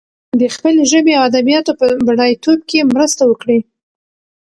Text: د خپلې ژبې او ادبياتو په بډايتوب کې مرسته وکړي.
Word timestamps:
د 0.39 0.41
خپلې 0.55 0.81
ژبې 0.91 1.13
او 1.17 1.23
ادبياتو 1.29 1.71
په 1.79 1.85
بډايتوب 2.07 2.59
کې 2.69 2.87
مرسته 2.93 3.21
وکړي. 3.27 3.59